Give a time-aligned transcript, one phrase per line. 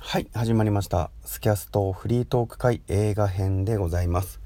[0.00, 1.12] はい始まりました。
[1.24, 4.40] スキャストフリートーク会映画編でございます。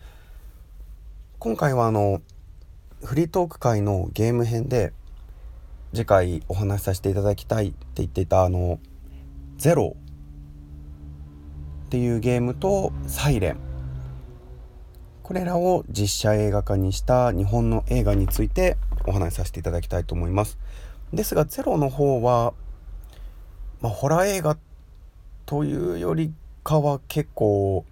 [1.39, 2.21] 今回はあの
[3.03, 4.93] フリートーク会のゲーム編で
[5.93, 8.79] 次回お話しさせていただきたいって言っていたあの
[9.59, 9.97] 「ゼロ」
[11.87, 13.57] っていうゲームと「サイレン」
[15.25, 20.59] これらを実写映画化にした日本の映画についてお話しさせていただきたいと思います。
[21.13, 22.55] ですが「ゼロ」の方は、
[23.81, 24.57] まあ、ホラー映画
[25.47, 26.33] というより
[26.63, 27.85] かは結構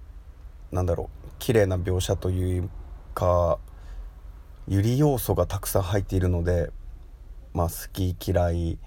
[0.71, 2.71] なんだろう綺麗な描写という
[3.15, 3.59] か
[4.69, 6.71] ユリ要素がたくさん入っているので
[7.59, 8.79] まあ好き嫌い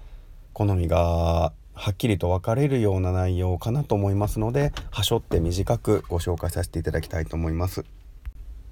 [0.54, 7.84] 好みがはっきりと分かれるような内容かなと思いますのではしょって短くご紹介させていただきたいと思います。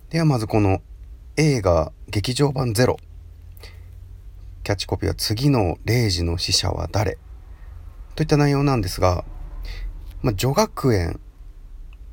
[0.08, 0.80] ではまずこの
[1.36, 2.96] 映画劇場版ゼロ。
[4.64, 7.18] キャッチコピーは次の0時の死者は誰？
[8.14, 9.26] といった内容なんですが
[10.22, 11.20] まあ、女学園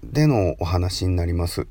[0.03, 1.67] でのお話になります。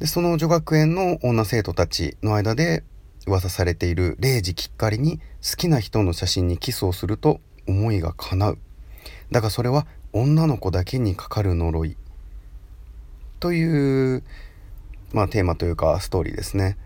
[0.00, 2.84] でその女学園の女生徒たちの間で
[3.26, 8.58] 噂されている0時きっかりに好きな人の写真にキスをすると思いが叶う。
[9.30, 11.96] だがそれは女の子だけにかかる呪い。
[13.40, 14.22] という、
[15.12, 16.78] まあ、テーマというかストーリーですね。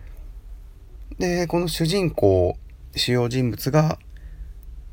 [1.19, 2.57] でこの主人公
[2.95, 3.99] 主要人物が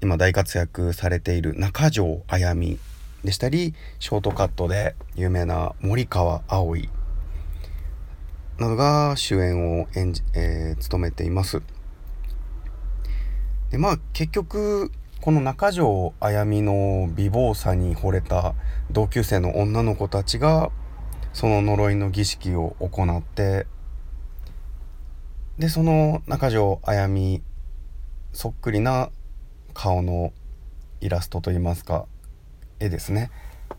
[0.02, 2.78] 今大活躍されている中条あやみ
[3.24, 6.88] でしたりショートカットで有名な森川葵
[8.58, 11.62] などが主演を演じ、えー、務めています。
[13.70, 18.54] でまあ結局この中条あやみの美貌さに惚れた
[18.90, 20.70] 同級生の女の子たちが
[21.32, 23.66] その呪いの儀式を行って
[25.58, 27.42] でその中条あやみ
[28.32, 29.10] そっくりな
[29.74, 30.32] 顔の
[31.00, 32.06] イラストといいますか
[32.80, 33.30] 絵ですね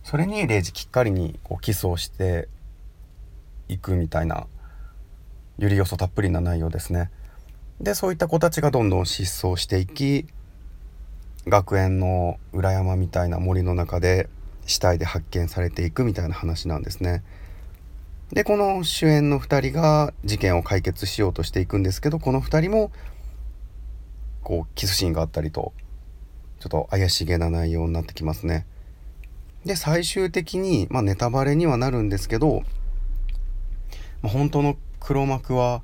[0.03, 2.47] それにレイジきっかりにこうキスをして
[3.69, 4.47] いくみたいな
[5.61, 7.11] ゆり要素たっぷりな内容ですね
[7.81, 10.25] でそういった子たちがどんどん失踪していき
[11.47, 14.29] 学園の裏山みたいな森の中で
[14.65, 17.23] 死体で発見されていくみたいな話なんですね
[18.31, 22.91] でこの主演の2人が事件を解決しようとしていくんですけどこの2人も
[24.43, 25.73] こうキスシーンがあったりと
[26.61, 28.65] ちょっと怪しげな内容になってきますね。
[29.65, 32.63] で最終的に、まあ、ネタバレにはなるんですけど、
[34.21, 35.81] まあ、本当の黒幕は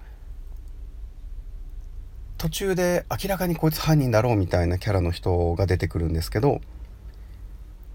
[2.37, 6.61] 途中で明らかにこいつ犯人だろうみたいなキャラの人が出てくるんですけど、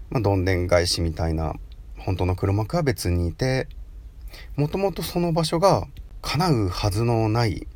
[0.09, 1.55] まあ、どんでん返しみたいな
[1.97, 3.67] 本当の黒幕は別にいて
[4.55, 5.87] もともとその場所が
[6.21, 7.67] 叶うはずのない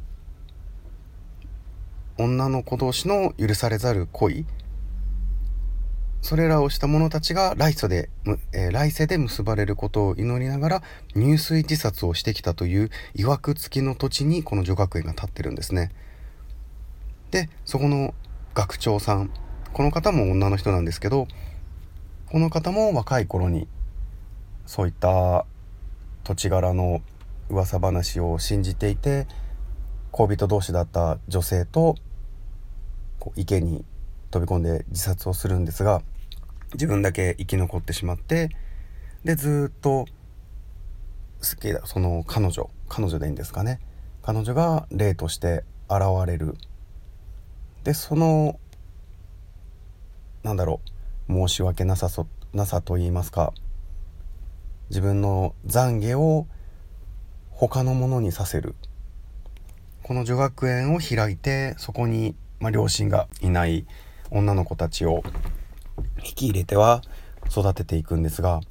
[2.17, 4.45] 女の子同士の許されざる恋
[6.21, 8.09] それらをした者たちが来世で、
[8.51, 10.83] えー、来世で結ばれることを祈りながら
[11.13, 15.91] 入水自殺をしてきたという曰く付きの土地にこの女学園が建ってるんですね。
[17.31, 18.13] でそこの
[18.53, 19.29] 学長さん
[19.73, 21.27] この方も女の人なんですけど
[22.31, 23.67] この方も若い頃に
[24.65, 25.45] そういった
[26.23, 27.01] 土地柄の
[27.49, 29.27] 噂話を信じていて
[30.11, 31.95] 恋人同士だった女性と
[33.19, 33.83] こう池に
[34.31, 36.01] 飛び込んで自殺をするんですが
[36.73, 38.49] 自分だけ生き残ってしまって
[39.23, 40.05] でずっと
[41.41, 43.79] 好きだその彼女彼女でいいんですかね。
[44.21, 46.55] 彼女が霊として現れる。
[47.83, 48.59] でその
[50.43, 50.81] なんだろ
[51.29, 53.53] う申し訳なさそなさと言いますか
[54.89, 56.47] 自分の懺悔を
[57.49, 58.75] 他のものにさせる。
[60.03, 63.85] この女学園を開いてそこに、まあ、両親がいない。
[64.31, 65.23] 女の子たちを
[66.17, 67.01] 引き入れては
[67.49, 68.61] 育てていくんですが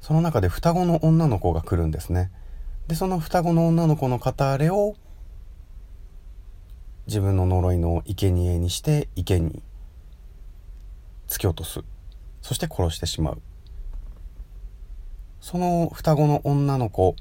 [0.00, 2.30] その中で双子の女の子が来るんですね。
[2.86, 4.94] でその双子の女の子の片荒れを
[7.06, 9.62] 自分の呪いの生贄にして池に
[11.28, 11.80] 突き落とす。
[12.40, 13.42] そして殺してしまう。
[15.40, 17.14] その双子の女の子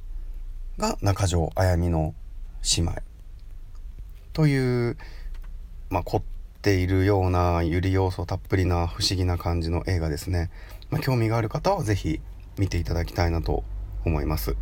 [0.78, 2.14] が中条あやみの
[2.78, 2.94] 姉妹。
[4.34, 4.98] という
[5.90, 6.04] まあ
[6.68, 10.52] ているようなゆり要素たっぷりな不思議な感じの映画ですね、
[10.90, 12.20] まあ、興味がある方は是非
[12.58, 13.64] 見ていただきたいなと
[14.04, 14.58] 思います。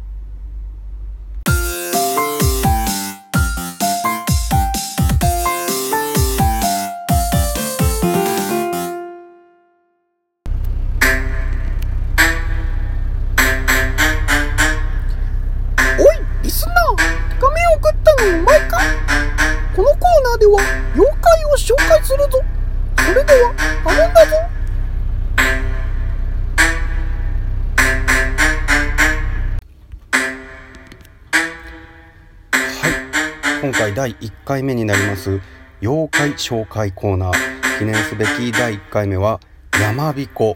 [34.46, 35.42] 回第1回目になります
[35.82, 37.80] 妖怪紹介コーナー。
[37.80, 39.42] 記念すべき第1回目は
[39.82, 40.56] 山彦。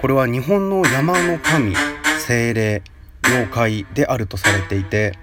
[0.00, 1.74] これは日本の山の神
[2.20, 2.82] 精霊
[3.24, 5.18] 妖怪であるとされていて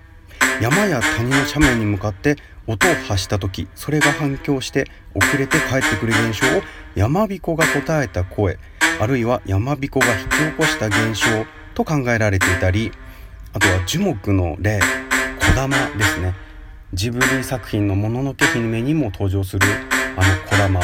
[0.60, 2.36] 山や谷の斜面に向かって
[2.68, 6.62] 音を発した時それが反響して遅れて帰ってくる現象を
[6.96, 8.58] 山彦が答えた声
[9.00, 11.46] あるいは山彦が引き起こした現象
[11.76, 12.92] と考えられていたり
[13.54, 14.80] あとは樹木の霊
[15.40, 16.34] 小玉ですね。
[16.94, 19.68] ジブリ作品の「もののけ姫」にも登場する
[20.16, 20.80] あの小玉。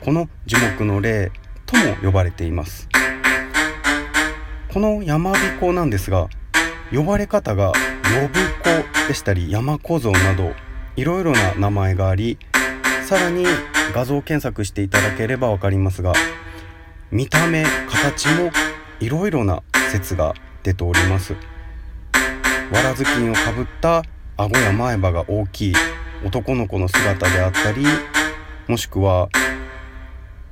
[0.00, 1.30] この樹木の霊
[1.66, 2.88] とも呼ばれています。
[4.72, 6.26] この山彦なんですが
[6.92, 7.70] 呼ばれ方が
[8.20, 10.52] 呼ぶ子でしたり山小僧など
[10.96, 12.38] いろいろな名前があり
[13.04, 13.46] さらに
[13.94, 16.12] 画像検索していただければ分かりますが
[17.12, 18.50] 見た目形も
[18.98, 19.62] いろいろな
[19.92, 20.34] 説が
[20.64, 21.34] 出ております。
[22.72, 24.02] わらずきんをかぶった
[24.38, 25.74] 顎や前歯が大きい
[26.22, 27.86] 男の子の姿であったり
[28.68, 29.30] もしくは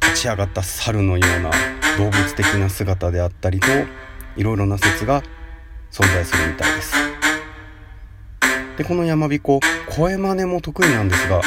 [0.01, 1.51] 立ち上がった猿のような
[1.99, 3.67] 動物的な姿であったりと
[4.37, 5.23] いろいろな説が
[5.91, 6.95] 存在するみたいです。
[8.79, 9.61] でこの山彦
[9.91, 11.43] 声真似も得意なんですが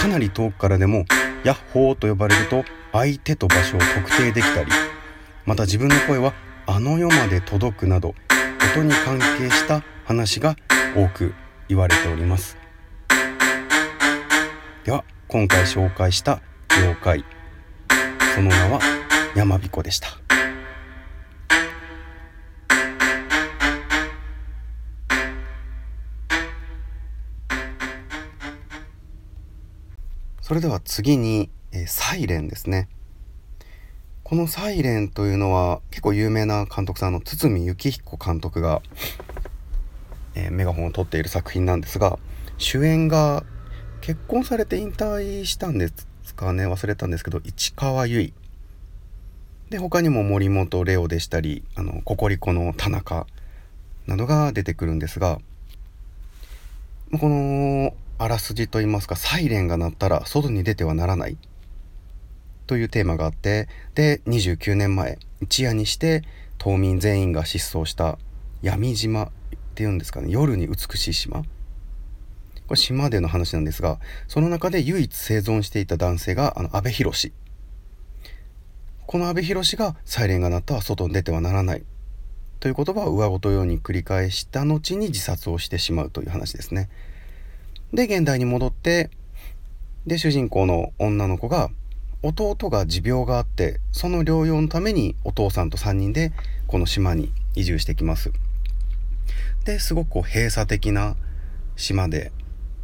[0.00, 1.06] かなり遠くからでも
[1.42, 4.70] 「ヤッホー」と呼ばれると相手と場所を特定できたり
[5.46, 6.34] また自分の声は
[6.66, 8.14] あの世まで届くなど
[8.74, 10.54] 音に関係した話が
[10.94, 11.34] 多く
[11.72, 12.58] 言われております。
[14.84, 16.42] では今回紹介した
[16.76, 17.24] 妖怪。
[18.34, 18.80] その名は
[19.34, 20.08] 山彦でした。
[30.42, 32.90] それでは次に、えー、サイレンですね。
[34.24, 38.82] この「サイレン」というのは結構有名な監督さんの堤幸彦監督が、
[40.34, 42.18] え、メガホンを撮っている作品なんですが
[42.58, 43.44] 主演が
[44.00, 46.66] 結婚されて引退したんですかね？
[46.66, 48.34] 忘れたんですけど市川由衣。
[49.70, 53.26] で他にも森本レオでしたりあのココリコの田中
[54.06, 55.38] などが出てくるんですが
[57.18, 61.36] このあらすじといいますかサイレンが鳴ったら外に出てはならない。
[62.66, 66.22] というテーマがあってで29年前一夜にして
[66.58, 68.18] 島民全員が失踪した
[68.62, 69.30] 闇島
[69.72, 71.42] ていうんですかね夜に美しい島
[72.66, 73.98] これ島での話なんですが
[74.28, 77.32] その中で唯一生存していた男性があの安倍博
[79.06, 81.84] この安倍博がサイレンが鳴ったら外に出てはならない
[82.60, 86.88] という言葉を上ごとように繰り返した後に自殺をしてしまうという話ですね。
[87.92, 89.10] で現代に戻って
[90.06, 91.70] で主人公の女の子が
[92.22, 96.32] 弟が持病があってその療養のためにお父さんと3人で
[96.68, 98.32] この島に移住してきます。
[99.64, 101.16] ですごくこう閉鎖的な
[101.76, 102.32] 島で、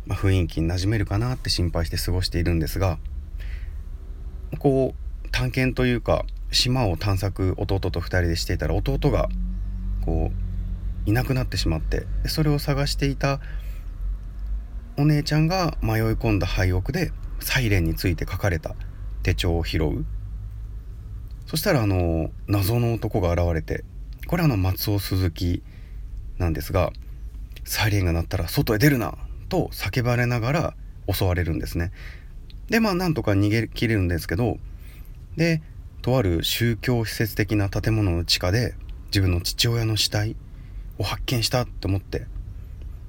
[0.06, 2.98] まあ、雰囲気に馴染めるかなって心配して過ごしているんですが
[4.58, 9.28] こう探検というか島を探索弟と2人でしていたら弟が
[10.04, 13.40] こういなくなってしまってそれを探していた
[14.96, 18.74] お姉ちゃんが迷い込んだ廃屋でサイレンについて書かれた
[19.22, 20.04] 手帳を拾う。
[21.46, 23.84] そしたらあの謎の男が現れて
[24.26, 25.62] これはあの松尾鈴木
[26.38, 26.92] なんですが
[27.64, 29.14] サイレンが鳴ったら外へ出るな
[29.48, 30.74] と叫ばれながら
[31.12, 31.92] 襲われるんですね
[32.68, 34.58] でまあなんとか逃げ切れるんですけど
[35.36, 35.62] で
[36.02, 38.74] とある宗教施設的な建物の地下で
[39.06, 40.36] 自分の父親の死体
[40.98, 42.26] を発見したって思って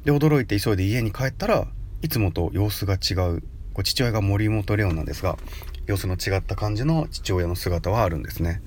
[0.06, 1.68] で驚いて急いで家に帰ったら
[2.02, 3.42] いつもと様子が違う
[3.74, 5.38] こう父親が森本レオンなんですが
[5.86, 8.62] 様子の違った感じの父親の姿はあるんですね。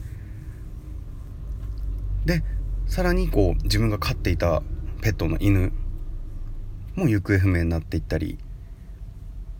[2.24, 2.42] で
[2.86, 4.62] さらにこう自分が飼っていた
[5.00, 5.72] ペットの犬
[6.94, 8.38] も行方不明になっていったり。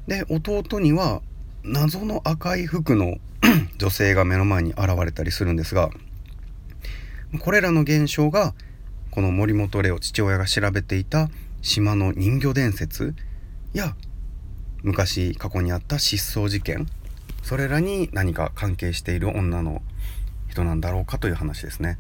[0.07, 1.23] で弟には
[1.65, 3.19] 謎の赤い服の
[3.79, 5.91] 女性が目の前に現れたりするんですが
[7.41, 8.55] これらの現象が
[9.11, 11.29] この森本レオ父親が調べていた
[11.61, 13.15] 島の人魚伝説
[13.73, 13.95] や
[14.83, 16.87] 昔過去にあった失踪事件
[17.43, 19.83] それらに何か関係している女の
[20.49, 21.99] 人なんだろうかという話ですね。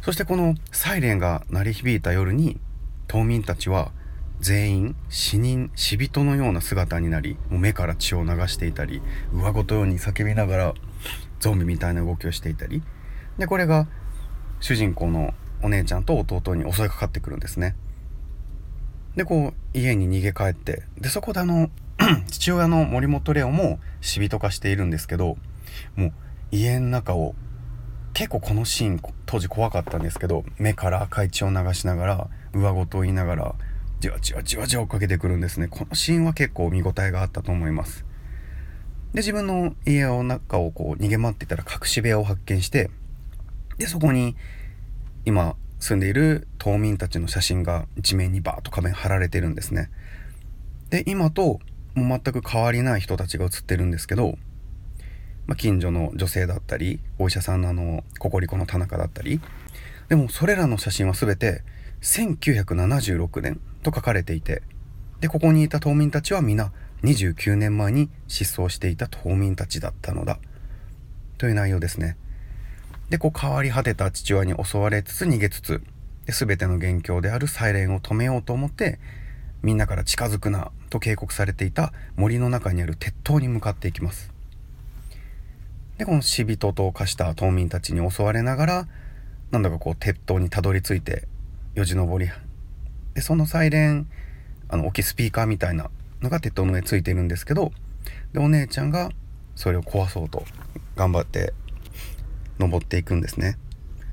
[0.00, 2.58] そしてこのサイレンが鳴り響いた夜に
[3.06, 3.92] 島民たちは
[4.40, 9.02] 全員死人死人のような姿になりもう目から血を流していたり
[9.32, 10.74] 上ごとように叫びながら
[11.40, 12.82] ゾンビみたいな動きをしていたり
[13.38, 13.88] でこれが
[14.60, 17.74] 主人公のお姉ちゃんと弟に襲いかかってくるんですね。
[19.16, 21.70] でこう家に逃げ帰ってでそこであの
[22.30, 25.36] 父親の森本レオも死人化しているんですけど
[25.96, 26.12] もう
[26.52, 27.34] 家の中を
[28.14, 33.54] 結構このシーン当時怖かったんですけど目から赤い血を流しながら上ごと言いながら
[34.00, 35.68] じわじわじわじわ追っかけてくるんですね。
[35.68, 38.04] このシーンは結構見応えがあったと思います。
[39.12, 42.90] で自分の家の中をこう逃げ回っていたら隠し部屋を発見して
[43.78, 44.36] でそこに
[45.24, 49.90] 今住んでいる島民たちの写真が一面にバーッと壁に貼られてるんですね。
[50.90, 51.60] で今と
[51.94, 54.36] もう全く変わりない人たちが写ってるんですけど
[55.48, 59.40] まあ、近所の女性だったりお医者さんのあのココリコの田中だったり。
[60.08, 61.62] でもそれらの写真は全て
[62.00, 64.62] 1976年と書かれていて
[65.20, 70.38] でここにいた島民たちは皆29年前に失踪していた島民たちだったのだ。
[71.38, 72.16] という内容ですね。
[73.08, 75.82] でこう変わり果てた父親に襲われつつ逃げつつ
[76.26, 78.98] で全ての元凶であるサイレンを止めようと思って
[79.62, 84.37] みんなから近づくなと警告されていた森の中にある鉄塔に向かっていきます。
[85.98, 88.88] でこの死人と化した島民たちに襲われながら
[89.50, 91.26] なんだかこう鉄塔にたどり着いて
[91.74, 92.30] よじ登り
[93.14, 94.08] でそのサイレン
[94.68, 95.90] あの大きスピーカーみたいな
[96.22, 97.72] のが鉄塔の上ついてるんですけど
[98.32, 99.10] でお姉ちゃんが
[99.56, 100.44] それを壊そうと
[100.94, 101.52] 頑張って
[102.58, 103.56] 登っていくんですね。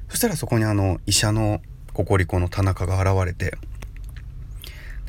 [0.10, 1.62] そしたらそこにあの医者の
[1.94, 3.58] ココリコの田中が現れて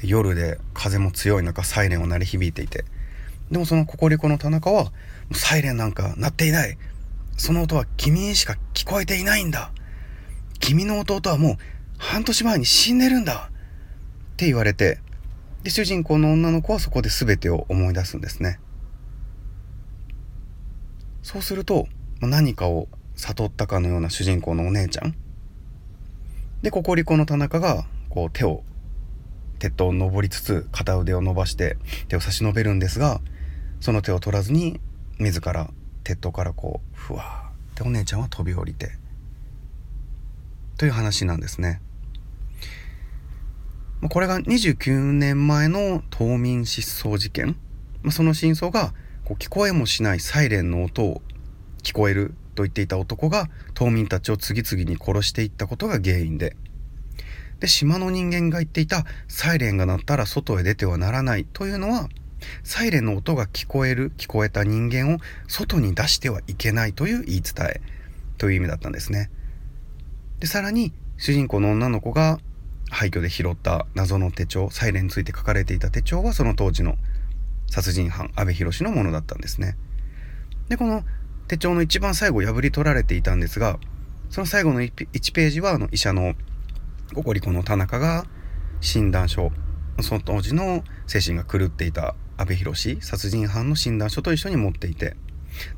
[0.00, 2.84] で夜で風も強い中サイレンを鳴り響いていて
[3.50, 4.90] でもそのココリコの田中は
[5.32, 6.78] サイレンなんか鳴っていない。
[7.36, 9.72] その音は君にしか聞こえていないんだ。
[10.60, 11.56] 君の弟はもう
[11.98, 13.50] 半年前に死んでるんだ。
[13.50, 15.00] って言われて。
[15.62, 18.60] で主人公の女の子はそこで全てを思い出すんですね。
[21.22, 21.88] そうすると
[22.20, 25.14] 何かを悟ったかのような主人公のお姉ちゃん。
[26.62, 28.62] でココリコの田中がこう手を
[29.58, 31.76] 鉄塔を登りつつ片腕を伸ばして
[32.08, 33.20] 手を差し伸べるんですが
[33.80, 34.80] その手を取らずに
[35.18, 35.70] 自ら
[36.04, 38.92] 鉄塔からこうふわーってお姉ちゃんは飛び降りて
[40.76, 41.80] という話なんですね。
[44.10, 47.56] これが29年前の島民失踪事件
[48.10, 48.92] その真相が
[49.24, 51.22] こう聞こえもしないサイレンの音を
[51.82, 56.56] 聞こえると言っていた男が島民たちを次々に殺していったことが原因で
[57.58, 62.08] で島の人間が言っていたサイレンが鳴ったら外へ出てはならないというのは
[62.62, 67.80] サイレンの音が聞こえる聞こえた人間を外に出してはいけないという言い伝え
[68.38, 69.30] という意味だったんですね。
[70.40, 72.38] でさらに主人公の女の子が
[72.90, 76.96] 廃墟で拾った謎の手帳サイレンについて書かれていた手帳はその当時の
[77.68, 79.76] 殺人犯阿部寛のものだったんですね。
[80.68, 81.04] でこの
[81.48, 83.78] 手帳の一番最後破り取られていたんですが
[84.30, 84.92] その最後の 1,
[85.32, 86.34] ページはあの医者の
[87.14, 88.24] ココリコの田中が
[88.80, 89.52] 診断書
[90.00, 95.16] その当時の精神が狂っていた阿部寛殺人犯の診断書と一緒に持っていて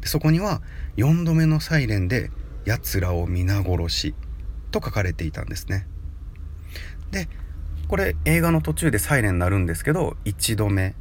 [0.01, 0.61] でそこには
[0.97, 2.31] 4度目のサイレンで
[2.65, 4.15] 「奴らを皆殺し」
[4.71, 5.87] と書かれていたんですね。
[7.11, 7.29] で
[7.87, 10.95] これ映画の途中でサイレン鳴るんですけど1度目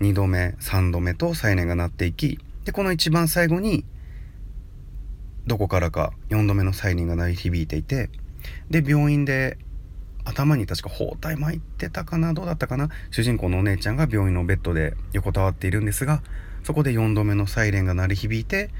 [0.00, 3.84] 2度目3度目とサイレンが鳴っていきでこの一番最後に
[5.46, 8.10] どこからか4度目のサイレンが鳴り響いていて
[8.70, 9.58] で病院で
[10.24, 12.32] 頭に確か包帯巻いてたかな？
[12.32, 12.88] どうだったかな？
[13.10, 16.22] 主人公のお姉ちゃんが病院のベッドで横たわっているんですが
[16.62, 18.70] そこで4度目のサイレンが鳴り響いて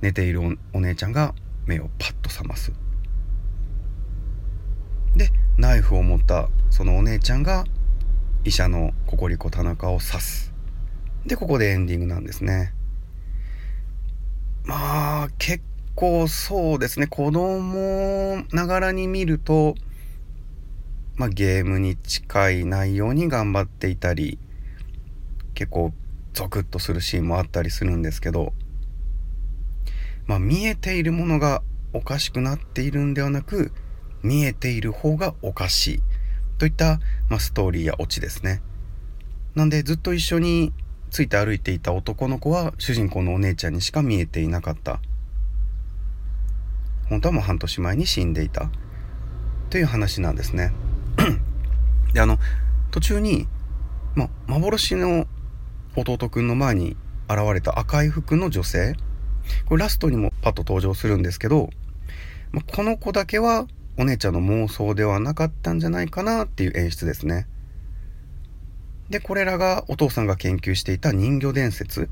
[0.00, 1.34] 寝ているお姉ちゃんが
[1.66, 2.72] 目をパッと覚ます。
[5.16, 7.64] でナイフを持ったそのお姉ちゃんが
[8.44, 10.54] 医者のココリコ田中を刺す。
[11.26, 12.72] でここでエンディングなんですね。
[14.64, 15.64] まあ結
[15.96, 17.08] 構そうですね。
[17.08, 19.74] 子供ながらに見ると
[21.18, 24.38] まあ、ゲームに近い内容に頑張っていたり
[25.54, 25.92] 結構
[26.32, 28.52] ゾクッとするシーンもあったりするんですけど
[30.26, 33.72] まあ見えているものがおかしくなっているんではなく
[34.22, 36.02] 見えている方がおかしい。
[36.58, 38.60] といった、まあ、ストーリーやオチですね。
[39.54, 40.72] なんでずっと一緒に
[41.10, 45.00] ついて歩いていた男の子は主人公のお姉ちゃんにしか見えていなかった。
[47.08, 48.70] 本当はもう半年前に死んでいた。
[49.70, 50.72] という話なんですね。
[52.12, 52.38] であの
[52.90, 53.46] 途中に、
[54.14, 55.26] ま、幻の
[55.96, 56.96] 弟くんの前に
[57.28, 58.94] 現れた赤い服の女性
[59.66, 61.70] これラストにもパッと登場するんですけど、
[62.52, 63.66] ま、この子だけは
[63.98, 67.46] お姉ちゃんの妄想ではなかったんじゃないかなっていう演出ですね。
[69.10, 72.10] でこれらがお父さんが研究していた人魚伝説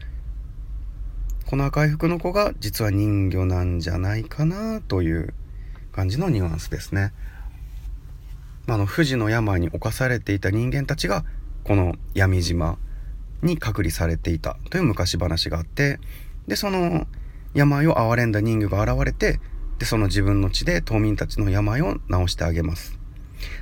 [1.45, 5.35] この赤い服の子が実は人魚なんじゃないかなという
[5.93, 7.12] 感じのニュアンスですね。
[8.68, 11.25] あの富士の病に侵されていた人間たちが
[11.64, 12.78] この闇島
[13.42, 16.00] に隔離されていたという昔話があって
[16.49, 17.06] でその
[17.54, 19.40] 病を憐れんだ人魚が現れて
[19.78, 22.99] でその自分の血で島民たちの病を治してあげます。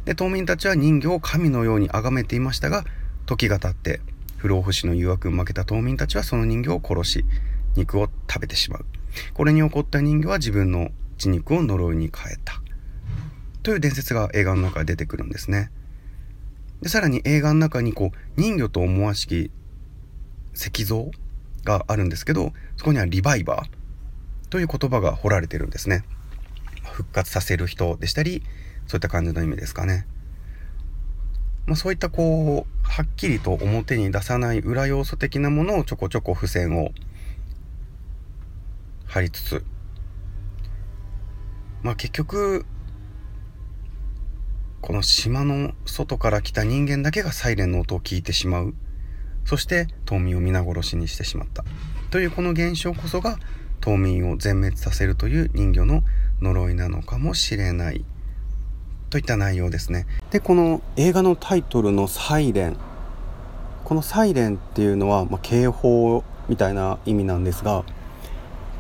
[0.05, 2.85] で島民たちは人魚を神のように崇めていましたが
[3.27, 4.01] 時が経って
[4.37, 7.25] 不老不死の誘惑に負けた島民たちはその人魚を殺し
[7.77, 8.85] 肉を食べてしまう。
[9.35, 12.64] これに怒った人魚は自分の血肉を呪いに変えた。
[13.65, 15.73] という伝説が映画の中で出てくるんですね。
[16.83, 19.51] でさらに映画の中にこう人魚と思わしき
[20.55, 21.11] 石像
[21.65, 26.05] があるんですけどそこにはリバイバーという言葉が彫られてるんですね。
[26.93, 28.43] 復活させる人でしたり
[28.87, 30.07] そういった感じの意味ですかね、
[31.67, 36.93] まあ、そういったこうはっきりと表に出さない裏要素的なものをちょこちょこ付箋を
[39.07, 39.65] 貼りつつ
[41.83, 42.67] まあ結局
[44.85, 48.75] この島の外から来た人間だけがサイレンの音を聞いてしまう。
[49.47, 51.65] そして島民を皆殺しにしてしまった。
[52.11, 53.39] というこの現象こそが
[53.81, 56.03] 島民を全滅させるという人魚の
[56.43, 58.05] 呪いなのかもしれない。
[59.09, 60.05] といった内容ですね。
[60.31, 62.77] でこの映画のタイトルの「サイレン」
[63.85, 67.85] この「サイレン」っていうのは、まあ、警報みたいな意味なんですが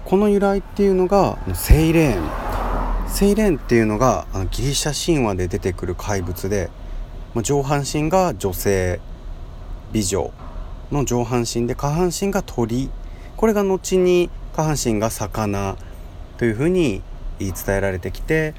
[0.04, 2.43] この由来っていうのがセイレーン。
[3.06, 6.70] セイレーンっていうのがあのギリシャ神話で出てくる怪物で、
[7.34, 9.00] まあ、上半身が女性
[9.92, 10.32] 美女
[10.90, 12.90] の上半身で下半身が鳥。
[13.36, 15.76] これが後に下半身が魚
[16.38, 17.02] というふうに
[17.38, 18.54] 言い伝えられてきて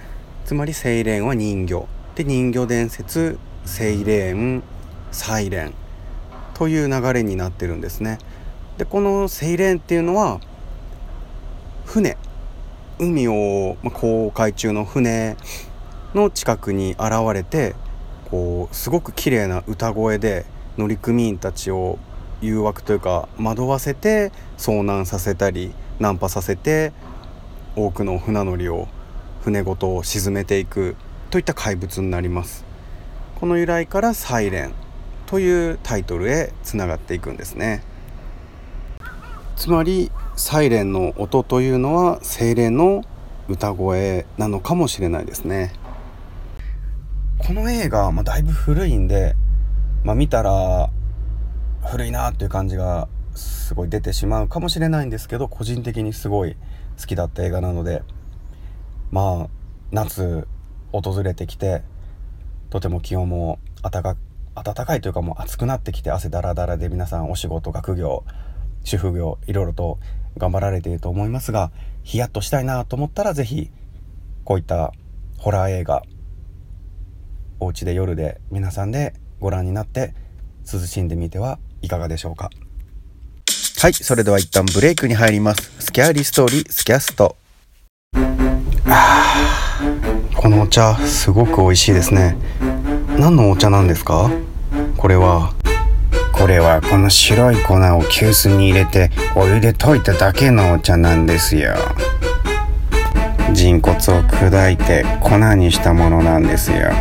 [0.46, 1.88] つまりセイレーンは人魚。
[2.16, 4.64] で人魚伝説セイレーン
[5.12, 5.74] サイレン
[6.54, 8.20] という流れになってるんですね。
[8.78, 10.40] でこのセイレーンっていうのは
[11.86, 12.18] 船。
[13.00, 15.36] 海を、ま航海中の船
[16.14, 17.76] の近くに現れて
[18.32, 20.46] こうすごく綺麗な歌声で
[20.78, 22.00] 乗組員たちを
[22.42, 26.94] 誘惑というか惑わせて遭難させたりナンパさせて
[27.76, 28.88] 多くの船乗りを
[29.44, 30.96] 船ごと沈めていく
[31.30, 32.66] といった怪物になります。
[33.40, 34.74] この由来から「サイレン」
[35.28, 37.84] というタイトルへつながっていくんですね。
[39.56, 43.04] つまりサイレンの音というのは精霊の
[43.48, 45.72] 歌声なのかもしれないですね。
[47.38, 49.36] この映画、まあ、だいぶ古いんで、
[50.04, 50.90] まあ、見たら
[51.86, 56.58] 古いなっていう感じがすごい出てしまうかもしれないんですけど個人的にすごい
[57.00, 58.04] 好きだった映画なので
[59.12, 59.50] まあ
[59.92, 60.48] 夏
[60.92, 61.82] 訪れてきて
[62.70, 64.18] とても気温も暖か
[64.56, 68.24] 暖かいというかもう暑くなってきて汗だらだらで皆さんお仕事学業
[68.84, 70.00] 主婦業いろいろと
[70.38, 71.72] 頑張られていると思いますが
[72.04, 73.72] ヒヤッとしたいなと思ったら是非
[74.44, 74.94] こういった
[75.38, 76.04] ホラー映画
[77.60, 80.14] お家で夜で皆さんでご覧になって
[80.72, 82.50] 涼しんでみてはいかがでしょうか。
[83.78, 85.72] はいそれでは一旦ブレイクに入ります。
[85.80, 87.38] スキャーリーストーリースキャスト。
[88.88, 89.80] あ
[90.36, 92.36] このお茶すごく美味しいですね。
[93.18, 94.30] 何のお茶なんですか？
[94.98, 95.55] これは
[96.38, 101.76] これはこの白い粉を急須に入れてお湯で溶いただけのお茶なんですよ。
[103.54, 106.92] 人骨を砕いて粉にしたものなんですよ。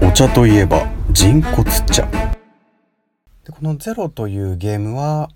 [0.00, 2.06] お茶といえば人骨茶。
[3.44, 5.28] でこの「ゼロというゲームは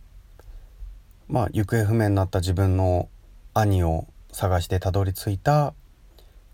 [1.26, 3.08] まあ行方不明になった自分の
[3.52, 5.74] 兄を探してたどり着いた、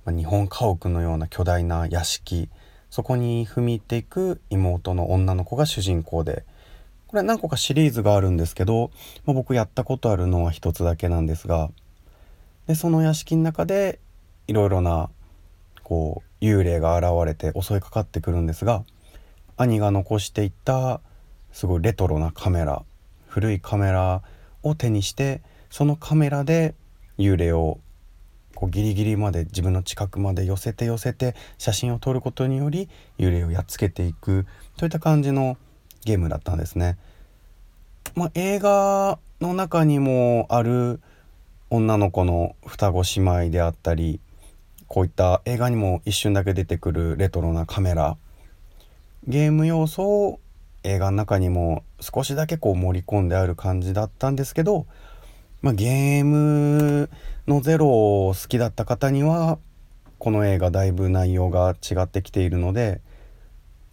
[0.07, 2.49] まあ、日本家屋のような巨大な屋敷
[2.97, 6.47] そこに踏み入っていく妹の女の子が主人公で
[7.09, 8.91] これ何個かシリーズがあるんですけど、
[9.27, 11.69] まあ、僕やったことあるのは一つだけなんですが
[12.67, 13.99] でその屋敷の中で
[14.47, 15.11] いろいろな
[15.83, 18.83] こう幽霊が現れて襲いかかってくるんですが
[19.59, 21.03] 兄が残していった
[21.53, 22.83] すごいレトロなカメラ
[23.29, 24.23] 古いカメラ
[24.63, 26.75] を手にしてそのカメラで
[27.19, 27.79] 幽霊を
[28.57, 32.89] こうギリギリまで自分の近くまで寄せて寄せて写真を撮ることにより
[33.19, 35.57] 幽霊をやっつけていくといった感じの
[36.05, 36.97] ゲームだったんですね。
[38.15, 41.01] まあ、映画の中にもある
[41.69, 44.21] 女の子の双子姉妹であったり
[44.89, 48.17] こういった映画にも一瞬だけ出てくるレトロなカメラ
[49.27, 50.41] ゲーム要素を
[50.85, 54.87] 映画の中にも少しだけこう盛り込んである感じだったんですけど
[55.63, 57.11] まあ、ゲーム
[57.47, 57.89] のゼロ
[58.29, 59.59] を好きだった方には
[60.19, 63.01] この映画だいぶ内容が違ってきているので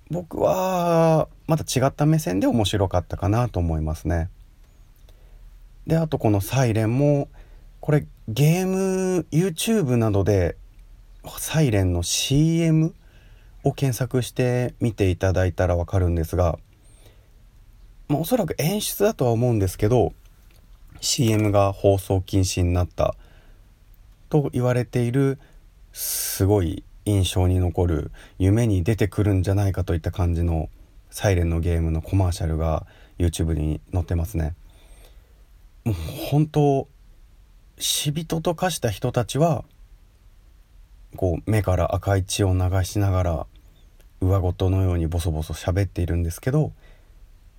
[0.09, 4.29] 僕はまた違った目線で面白かったかなと思いますね。
[5.87, 7.27] であとこの「サイレンも
[7.79, 10.55] これゲーム YouTube などで
[11.39, 12.93] 「サイレンの CM
[13.63, 16.57] を検索して見ていただいたら分かるんですが
[18.07, 20.13] まあ、おそらく演出だとは思うんですけど
[21.03, 23.15] CM が放送禁止になった
[24.29, 25.37] と言われている
[25.91, 30.69] すごい印象に残る夢に出てくるんじゃないかといった感じの
[31.09, 32.87] サイレンのゲームのコマーシャルが
[33.19, 34.55] YouTube に載ってますね。
[35.83, 35.95] もう
[36.31, 36.87] 本当
[37.77, 39.65] 死人と化した人たちは
[41.17, 43.47] こう目から赤い血を流しながら
[44.21, 46.71] 上ごとのようにボソボソ喋っているんですけど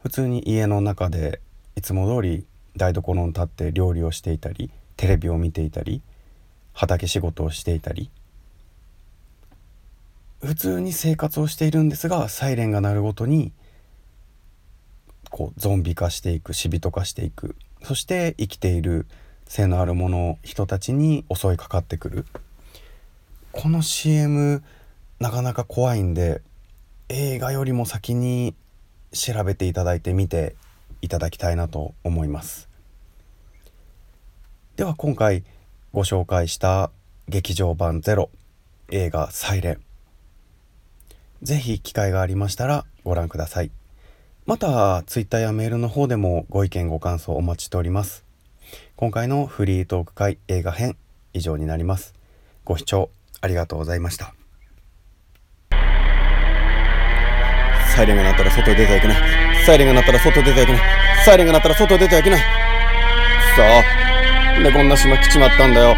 [0.03, 1.41] 普通に家の中で
[1.77, 6.03] いつも通り台所に立って料理をしていたりテレビを見ていたり
[6.73, 8.11] 畑仕事をしていたり。
[10.43, 13.53] 普通に生活をしているんですがサイレンが鳴るごとに
[15.31, 17.57] こうゾンビ化していく死人化していく。
[17.83, 19.07] そして生きている
[19.47, 22.27] 性のある者人たちに襲いかかってくる。
[23.53, 24.63] この CM
[25.21, 26.43] なかなか怖いんで
[27.09, 28.55] 映画よりも先に
[29.13, 30.57] 調べていただいて見て
[31.05, 32.69] いただきたいなと思います。
[34.77, 35.45] では今回
[35.93, 36.91] ご紹介した
[37.29, 38.31] 劇場版ゼロ
[38.91, 39.81] 映画サイレン。
[41.43, 43.71] ぜひ機会がありましたらご覧ください。
[44.47, 48.25] また Twitter やメールの方でもご意見ご感想お待ちしております。
[48.97, 50.97] 今回のフリートーク会映画編
[51.35, 52.15] 以上になります。
[52.65, 53.11] ご視聴
[53.43, 54.35] ありがとうございました。
[57.95, 59.54] サイレンが鳴ったら外へ出てはいけない。
[59.65, 60.83] サイレンが鳴ったら外出てはいけない。
[61.25, 62.41] サイレンが鳴ったら外出てはいけない。
[62.41, 62.45] く
[63.57, 65.97] そでこんな島来ちまったんだよ。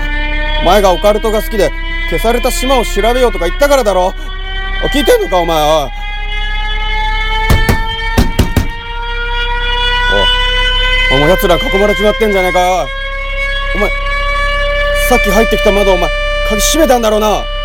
[0.65, 1.71] 前がオカルトが好きで
[2.11, 4.15] 消された島を調べようとか言ったからだろ。
[4.93, 5.67] 聞いてんのかお前おい。
[5.73, 5.91] おい。
[11.13, 12.87] お前奴ら囲まれちまってんじゃねえか
[13.75, 13.89] お前
[15.09, 16.11] さっき入ってきた窓お前
[16.49, 17.45] 鍵閉めたんだろうな「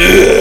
[0.00, 0.30] Yeah.